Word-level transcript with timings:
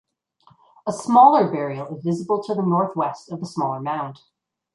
A 0.87 0.93
smaller 0.93 1.47
burial 1.51 1.95
is 1.95 2.03
visible 2.03 2.41
to 2.45 2.55
the 2.55 2.63
northwest 2.63 3.31
of 3.31 3.39
the 3.39 3.45
smaller 3.45 3.79
mound. 3.79 4.21